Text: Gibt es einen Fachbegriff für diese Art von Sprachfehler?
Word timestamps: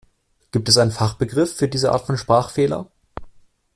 Gibt 0.51 0.67
es 0.67 0.79
einen 0.79 0.89
Fachbegriff 0.89 1.53
für 1.55 1.67
diese 1.67 1.91
Art 1.91 2.07
von 2.07 2.17
Sprachfehler? 2.17 2.89